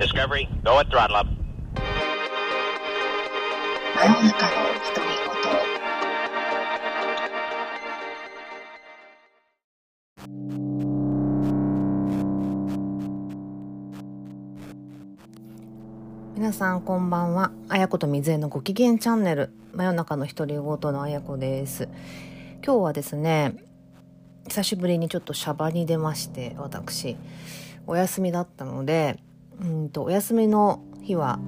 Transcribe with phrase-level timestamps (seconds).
[0.00, 1.28] Discovery, go at throttle up.
[3.94, 4.52] 真夜中の
[4.94, 5.30] 独り言
[16.34, 17.52] 皆さんこんばんは。
[17.68, 19.52] あやこと水江のご機嫌チャンネル。
[19.74, 21.90] 真夜中の独り言のあやこです。
[22.64, 23.54] 今日はですね
[24.48, 27.18] 久しぶりにちょっとシャバに出まして私。
[27.86, 29.18] お休みだったので
[29.60, 31.38] うんとお休みの日は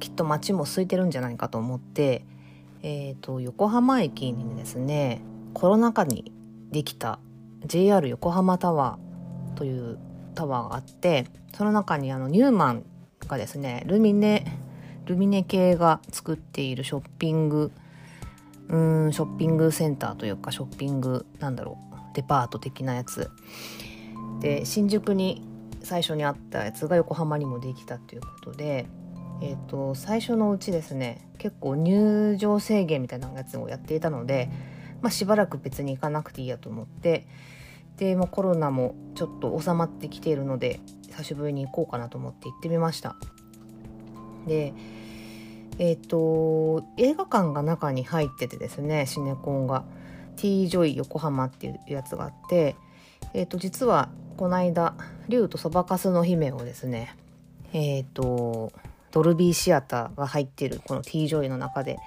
[0.00, 2.24] きっと街も空いてるんじゃないかと思って、
[2.82, 5.22] えー、と横浜駅にですね
[5.54, 6.32] コロナ禍に
[6.70, 7.18] できた
[7.64, 9.98] JR 横浜タワーという
[10.34, 11.26] タワーがあって
[11.56, 12.84] その中にあのニューマン
[13.26, 14.44] がですねルミネ
[15.06, 17.72] ルミネ系が作っているショッピング
[18.68, 23.30] うんショッピングセンターというかショッピングなんだろうデパート的なやつ。
[24.40, 25.42] で新宿に
[25.82, 28.86] 最初にあったやつが横浜にもできたということで
[29.40, 34.48] えー、と最初のうちですね結構入場制限みたいなやつをやっていたので、
[35.02, 37.26] まあ、しばらく別に行かなくていいやと思って
[37.98, 43.16] でもうコロナもちょっと収まってきているので久しぶりに行こうかなと思って行ってみました。
[44.46, 44.74] で
[45.78, 49.84] えっ、と映画館が中に入っててですねシネコンが。
[50.36, 52.76] T ジョイ横浜っていうやつがあって
[53.32, 54.94] えっ、と実はこの間
[55.28, 57.16] 竜とそばかすの姫をですね
[57.72, 58.72] えっ、と
[59.10, 61.98] ドルビーシアターが入ってるこの T ジョイの中で、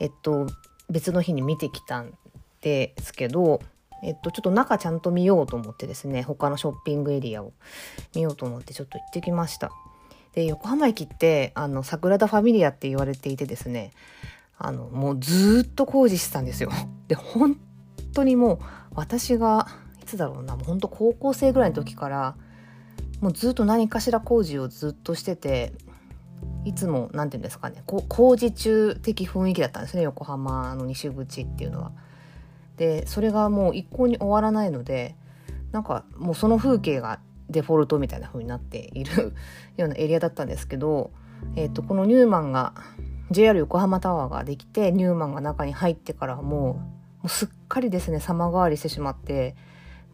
[0.00, 0.46] えっと、
[0.90, 2.14] 別の日に見てきたん
[2.60, 3.60] ですけど、
[4.02, 7.52] えっと、ちょっと中ちゃんと見ようと思ってですね、他のショッピングエリアを
[8.14, 9.70] 見ようと思ってちょっと行ってきました。
[10.34, 13.92] で、横浜駅って、あの、サグラダファミリアって言われていてですね、
[14.58, 16.70] あの、もうずっと工事してたんですよ。
[17.06, 17.56] で、本
[18.14, 18.58] 当にもう、
[18.94, 19.68] 私が、
[20.12, 22.36] つだろうな、もう本当高校生ぐらいの時から、
[23.20, 25.72] もうずっと何かしら工事をずっとしてて、
[26.64, 31.92] いつも何て言うんですかね工事中的雰囲気だったんですね横浜の西口っていうのは。
[32.76, 35.14] でそれがもう一向に終わらないので
[35.72, 37.20] なんかもうその風景が
[37.50, 39.34] デフォルトみたいな風になっている
[39.76, 41.10] ようなエリアだったんですけど、
[41.54, 42.74] えー、とこのニューマンが
[43.30, 46.48] JR 横浜タワーができてニューマンが中に入ってからもう
[47.22, 49.54] もうすっかりですね様変わりしてしまって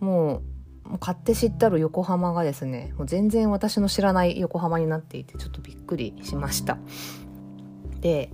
[0.00, 0.42] もう
[0.88, 6.78] もう買って知ったる横浜がですねもう全然私の知らない横浜になっていてちょっとびっくりしました。
[8.00, 8.30] で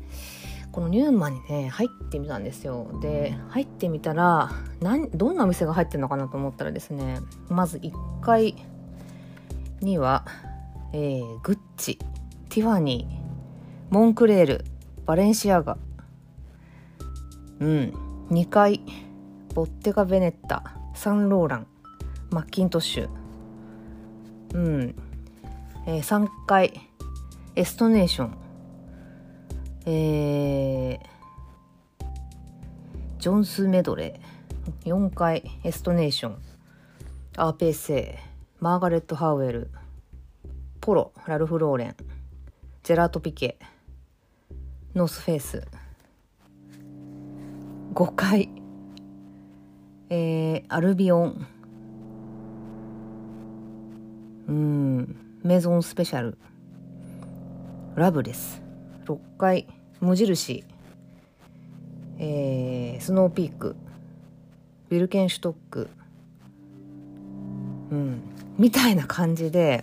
[0.71, 2.99] このニューマにね入ってみたんですよ。
[3.01, 8.55] で入ってみたらなんどんなお店が入ってるのかなと思ったらですねまず1階
[9.81, 10.25] には、
[10.93, 11.99] えー、グッチ
[12.49, 14.65] ティファニーモンクレール
[15.07, 15.77] バレンシアガ
[17.61, 17.95] うん
[18.31, 18.81] 2階
[19.55, 21.67] ボッテガ・ベネッタサンローラン
[22.31, 23.09] マッキントッシュ。
[24.55, 24.95] うん。
[25.87, 26.81] えー、3階、
[27.55, 28.39] エストネーション。
[29.87, 30.99] えー、
[33.19, 34.91] ジョンスメドレー。
[34.91, 36.39] 4階、エストネーション。
[37.37, 38.35] アーペーセー。
[38.61, 39.71] マーガレット・ハウエル。
[40.81, 41.97] ポロ、ラルフ・ローレン。
[42.83, 43.59] ジェラート・ピケ。
[44.95, 45.63] ノースフェイス。
[47.95, 48.49] 5階、
[50.17, 51.47] えー、アルビオン。
[54.47, 55.17] うん。
[55.43, 56.39] メゾンスペシャル。
[57.97, 58.63] ラブレス
[59.07, 59.67] 6階。
[60.01, 60.63] 無印。
[62.21, 63.75] えー、スノーピーク。
[64.91, 65.89] ウィルケンシュトック。
[67.91, 68.23] うん。
[68.57, 69.83] みたいな感じで。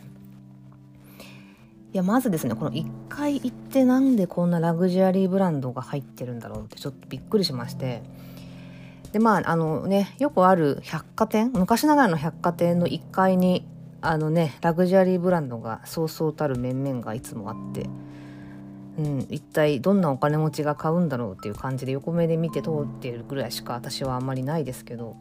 [1.91, 8.01] いやまずですねこの1階行ってなんでこんなラグジュアリーブランドが入ってるんだろうってちょっとびっくりしまして。
[9.11, 13.65] でまああのねよくある百貨店昔ながらの百貨店の1階に
[14.01, 17.87] あのねラグジュアリーブランドがそうそうたる面々がいつもあって、
[18.97, 25.15] うん、一体どんなお金持ちが買うんだろうっていう感じで横目で見て通っているぐらいしか私はあんまりないですけど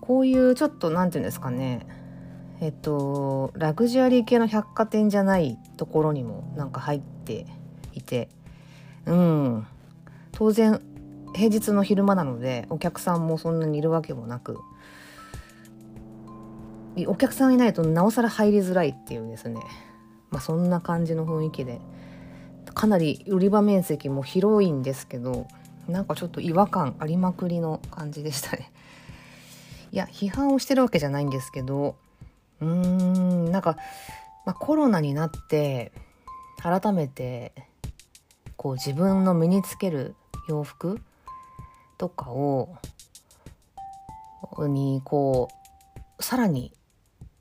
[0.00, 1.86] こういうちょっと何て言うんですかね
[2.60, 7.46] えっとラグジュアリー系の百貨店じゃないところにもなんか入って
[7.94, 8.28] いて
[9.06, 9.66] うん
[10.32, 10.82] 当然
[11.34, 14.58] 平日の昼間なのでお客さんもそんなにいるわけもなく。
[17.06, 19.60] お客さんいないとなおさら入りづらいっていうですね。
[20.30, 21.80] まあそんな感じの雰囲気で。
[22.74, 25.46] かなり売り場面積も広いんですけど
[25.88, 28.72] なんかちょっと違和感ありまくりの感じでしたね。
[29.92, 31.96] いや批判をしてるわけじゃないんですけど
[32.60, 33.76] うーんなんか、
[34.46, 35.90] まあ、コロナになって
[36.62, 37.52] 改めて
[38.56, 40.14] こう自分の身につける
[40.48, 41.00] 洋服
[42.00, 42.78] とかを
[44.58, 45.48] にこ
[46.18, 46.72] うさらに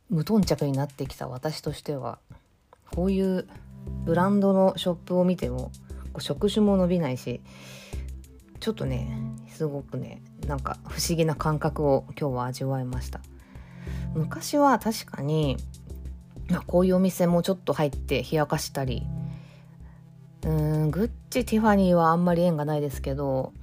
[0.10, 2.20] 無頓着になってきた私としては
[2.94, 3.48] こういう
[4.04, 5.72] ブランドのショップを見ても
[6.18, 7.40] 職種も伸びないし
[8.60, 9.18] ちょっとね
[9.48, 13.22] すごくねなんか不思議な感覚を今日は味わいました。
[14.14, 15.56] 昔は確かに、
[16.50, 19.04] まあ、こういうお店もちょっと入って冷やかしたり
[20.44, 23.54] うーんグッチティファニーはあんまり縁がないですけど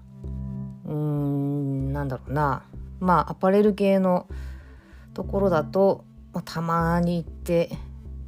[0.86, 2.62] うーんなんだろうな。
[3.00, 4.26] まあアパレル系の
[5.14, 7.70] ところだと、まあ、たまに行って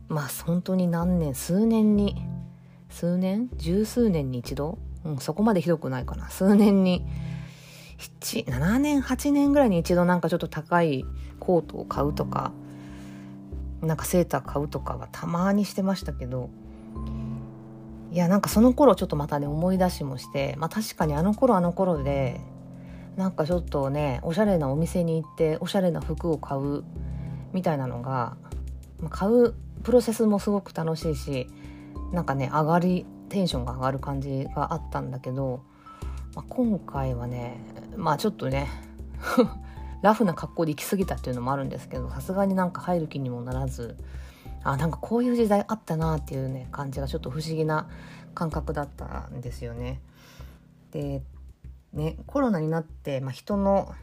[0.09, 2.17] まあ本当に何年数年に
[2.89, 3.49] 数年？
[3.57, 6.29] 十数年に一度、うん、そこまでひどくないかな。
[6.29, 7.07] 数年に
[8.21, 11.05] 7年8年ぐらいに一度なんかちょっと高い
[11.41, 12.53] コートを買うとか
[13.83, 16.51] なんかセーター買うとかはたまにしてましたけど
[18.11, 22.41] いやなんかその頃ちょっとまたね思い出しもしてまあ確かにあの頃あの頃で
[23.17, 26.85] なんかちょっとねおしゃれなお店に行っておしゃれな服を買う
[27.53, 28.37] みたいなのが、
[29.01, 31.49] まあ、買うプロセスもすごく楽しいし
[32.13, 35.63] なんかね上がりテンションが上がる感じがあったんだけど、
[36.35, 37.61] まあ、今回はね
[37.97, 38.69] まあちょっとね
[40.01, 43.97] ラフな格好で行き過ぎたっていうのもあるんですけどさすがになんか入る気にもならず
[44.65, 47.89] あなんかこういう時代あったなっていうね感じがちょっと不思議な
[48.35, 50.01] 感覚だったんですよね。
[50.93, 51.23] で
[51.93, 53.95] ねコロナになって、まあ、人の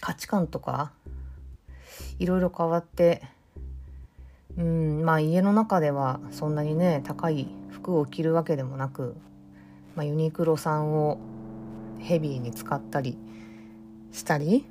[0.00, 0.92] 価値観とか
[2.18, 3.22] いろいろ変わって
[4.56, 9.16] うんまあ家の中ではそんなにね高い服を着るわけでもなく、
[9.96, 11.18] まあ、ユニクロさんを
[11.98, 13.16] ヘビーに使ったり
[14.12, 14.66] したり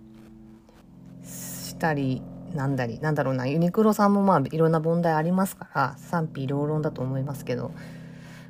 [1.24, 2.22] したり
[2.56, 7.72] なんだりなんだろうなユニクロさんもまあいろんな問題ありますから賛否両論だと思いますけど。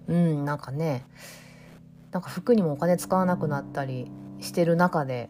[0.07, 1.05] うんなんかね
[2.11, 5.29] なんか服にもお金使わなくなったりしてる中で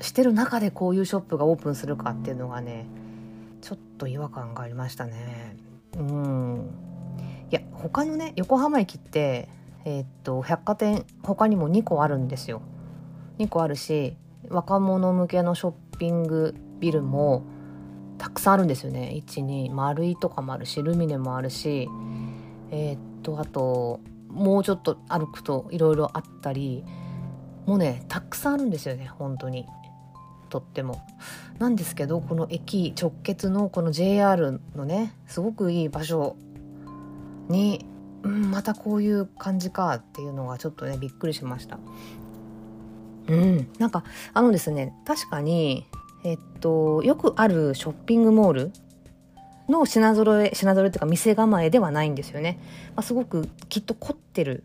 [0.00, 2.86] してる中でこういうショップがオープンするかっていうのがね
[3.60, 5.56] ちょっと違和感がありましたね。
[5.96, 6.70] うん。
[7.50, 9.48] いや他のね横浜駅って
[9.84, 12.62] えー、っと百貨店他にも2個あるんですよ。
[13.38, 14.16] 2個あるし
[14.48, 17.44] 若者向けのショッピングビルも
[18.22, 21.88] たくさんあるんですよね12丸いとかもあるしルミネもあるし
[22.70, 23.98] えー、っとあと
[24.28, 26.84] もうちょっと歩くといろいろあったり
[27.66, 29.66] もうねたくさんあるんですよね本当に
[30.50, 31.02] とっても。
[31.58, 36.36] なんですけどこの駅直結のこの JR のねすごくいい場所
[37.48, 37.84] に、
[38.22, 41.80] うん、またこういう感じかっていうのがちょっとねびっくりしました。
[43.26, 45.86] うん、なんかあのですね確かに
[46.24, 48.72] えっとよくあるショッピングモール
[49.68, 52.58] の品揃え品揃えっていうか店構えではないんですよね、
[52.94, 54.64] まあ、すごくきっと凝ってる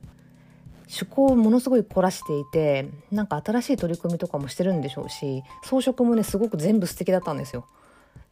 [0.87, 7.65] 趣向をものすごい凝らしていてなんか新しい取り組みとかもしてるんでしょうし装飾もねすごく全部素敵だったんですよ。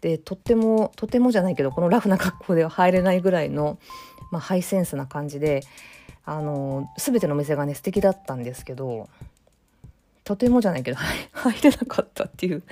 [0.01, 3.79] でとってもとてもじゃないけどこのラフな格好では入れないぐらいの、
[4.31, 5.63] まあ、ハイセンスな感じで
[6.25, 9.09] あの全ての店がね素敵だったんですけど
[10.25, 10.97] とてもじゃないけど
[11.31, 12.63] 入れなかったっていう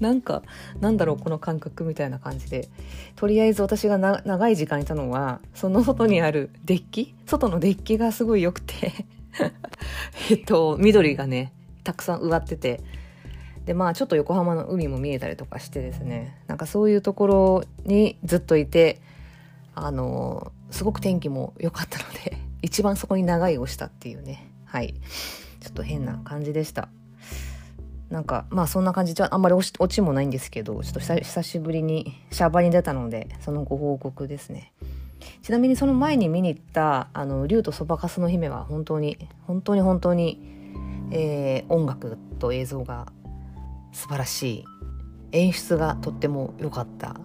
[0.00, 0.42] なんか
[0.80, 2.68] なんだろうこの感覚みたいな感じで
[3.16, 7.14] とりあえず私が長い時間いたのはその外にあるデッキ？
[7.26, 9.04] 外のデッキがすごい良くて
[10.30, 11.52] えっと、緑がね、
[11.84, 12.80] たくさん植わってて、
[13.64, 19.00] で、まあちょっと横浜の海も見えたりとかしてですね、なんかそういうところにずっといて、
[19.74, 24.94] あの、すごく天気も良かったので、 一番そこに長いをしたっていうね、はい。
[25.60, 26.88] ちょっと変な感じでした。
[28.10, 34.72] なんか、まあそんな感じじゃ、あんまり落ちもないんですけど、ちょっと久しぶりにシャーバに出たので、そのご報告ですね。
[35.42, 40.40] ちなみにその前に見に行った「あの竜とそばかすの姫」は本当に本当に本当に、
[41.10, 43.06] えー、音楽と映像が
[43.92, 44.64] 素晴らしい
[45.32, 47.16] 演出がとっても良かった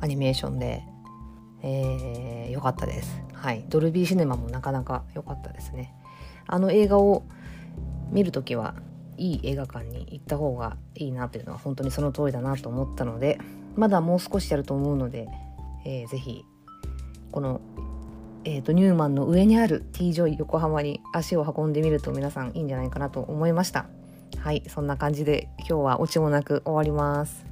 [0.00, 0.84] アニメーションで
[1.62, 3.22] 良、えー、かったです。
[3.32, 5.94] はい、ドルビーシネマもなかなか良かったですね。
[6.46, 7.24] あの映画を
[8.10, 8.74] 見るときは
[9.22, 13.38] いい映画館に行った方がいいなというのは本当にその通りだなと思ったので
[13.76, 15.28] まだもう少しやると思うので、
[15.84, 16.44] えー、ぜひ
[17.30, 17.60] この、
[18.44, 23.86] えーと、ニュウマンの上にある T ジョイ横浜に足を運んでみると皆さんいいんじゃないかなと思いました。
[24.38, 27.51] はいそんな感じで今日はオチもなく終わります。